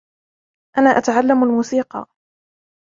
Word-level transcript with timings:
أنا 0.77 0.89
أتعلم 0.89 1.43
الموسيقى. 1.43 2.05